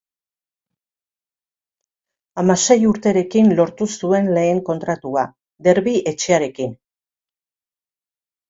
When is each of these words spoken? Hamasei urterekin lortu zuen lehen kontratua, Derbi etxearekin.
Hamasei 2.43 2.77
urterekin 2.91 3.53
lortu 3.59 3.89
zuen 3.99 4.33
lehen 4.39 4.63
kontratua, 4.71 5.27
Derbi 5.69 5.95
etxearekin. 6.13 6.77